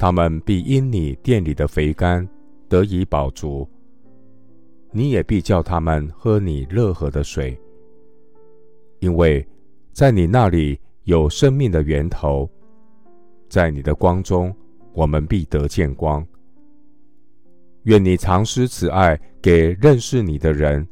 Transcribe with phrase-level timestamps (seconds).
[0.00, 2.26] 他们必因你店里的肥甘
[2.70, 3.68] 得以饱足。
[4.92, 7.54] 你也必叫他们喝你乐河的水，
[9.00, 9.46] 因为
[9.92, 12.50] 在你那里有生命的源头，
[13.50, 14.56] 在你的光中，
[14.94, 16.26] 我们必得见光。
[17.82, 20.88] 愿你常施慈爱给认识你的人，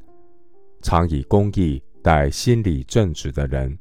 [0.83, 3.79] 常以公义待心里正直的人。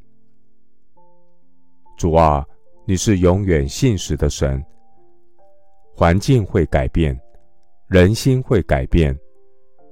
[1.98, 2.46] 主啊，
[2.86, 4.64] 你是永远信实的神。
[6.00, 7.20] 环境会改变，
[7.88, 9.18] 人心会改变，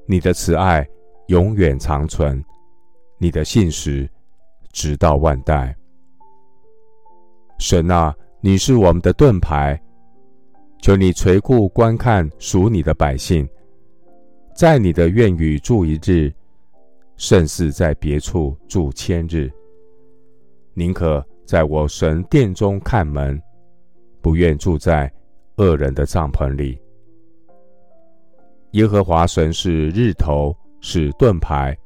[0.05, 0.87] 你的慈爱
[1.29, 2.45] 永远长存，
[3.17, 4.07] 你的信实
[4.71, 5.75] 直到万代。
[7.57, 9.81] 神啊，你是我们的盾牌，
[10.79, 13.49] 求你垂顾观看属你的百姓，
[14.55, 16.31] 在你的院宇住一日，
[17.17, 19.51] 胜似在别处住千日。
[20.75, 21.25] 宁可。
[21.47, 23.39] 在我神殿中看门，
[24.19, 25.13] 不愿住在
[25.57, 26.79] 恶人的帐篷里。
[28.71, 31.77] 耶和华神是日头，是盾牌，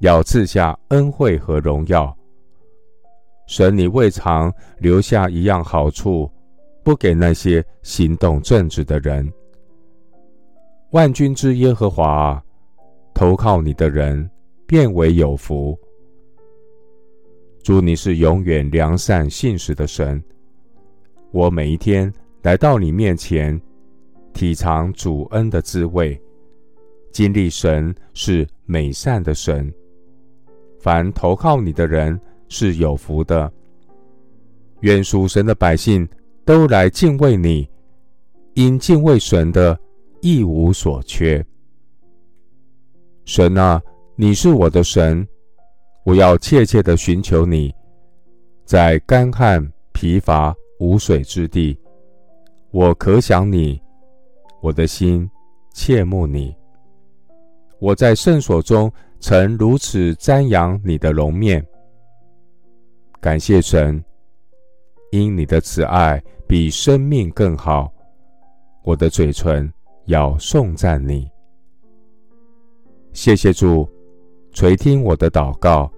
[0.00, 2.14] 要赐下恩惠和荣耀。
[3.46, 6.30] 神，你未尝留下一样好处，
[6.84, 9.28] 不给那些行动正直的人。
[10.90, 12.42] 万军之耶和华，
[13.14, 14.30] 投靠你的人，
[14.66, 15.78] 便为有福。
[17.62, 20.22] 主，你是永远良善信实的神。
[21.30, 22.12] 我每一天
[22.42, 23.60] 来到你面前，
[24.32, 26.18] 体尝主恩的滋味，
[27.12, 29.72] 经历神是美善的神。
[30.78, 33.52] 凡投靠你的人是有福的。
[34.80, 36.08] 愿属神的百姓
[36.44, 37.68] 都来敬畏你，
[38.54, 39.78] 因敬畏神的，
[40.22, 41.44] 一无所缺。
[43.26, 43.82] 神啊，
[44.16, 45.26] 你是我的神。
[46.06, 47.72] 我要切切的寻求你，
[48.64, 51.78] 在干旱疲乏无水之地，
[52.72, 53.80] 我可想你，
[54.60, 55.28] 我的心
[55.72, 56.54] 切慕你。
[57.80, 61.64] 我在圣所中曾如此瞻仰你的容面。
[63.20, 64.02] 感谢神，
[65.10, 67.92] 因你的慈爱比生命更好，
[68.84, 69.70] 我的嘴唇
[70.06, 71.28] 要颂赞你。
[73.12, 73.88] 谢谢主。
[74.52, 75.90] 垂听我的祷告，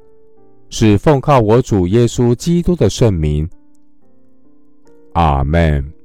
[0.68, 3.48] 是奉靠我主耶稣基督的圣名。
[5.14, 6.01] 阿门。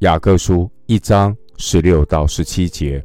[0.00, 3.04] 雅各书一章十六到十七节，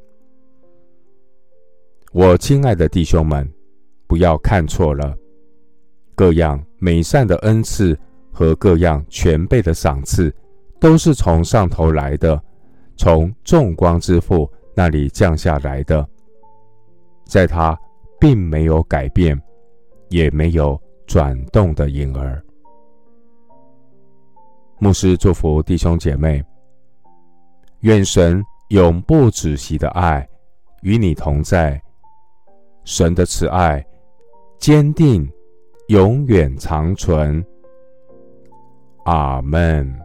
[2.11, 3.51] 我亲爱的弟兄们，
[4.05, 5.17] 不要看错了，
[6.13, 7.97] 各样美善的恩赐
[8.31, 10.31] 和各样全备的赏赐，
[10.79, 12.39] 都是从上头来的，
[12.95, 16.07] 从众光之父那里降下来的。
[17.25, 17.75] 在他
[18.19, 19.35] 并没有改变，
[20.09, 22.39] 也没有转动的影儿。
[24.77, 26.43] 牧师祝福弟兄姐妹，
[27.83, 30.25] 愿神永不止息的爱
[30.83, 31.81] 与你同在，
[32.85, 33.85] 神的慈爱
[34.57, 35.29] 坚定，
[35.89, 37.45] 永远长存。
[39.03, 40.02] 阿门。